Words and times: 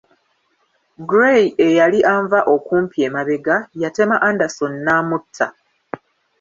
Gray 1.09 1.43
eyali 1.67 1.99
anva 2.13 2.39
okumpi 2.55 2.97
emabega 3.07 3.55
yatema 3.81 4.15
Anderson 4.29 4.73
n'amutta. 4.83 5.47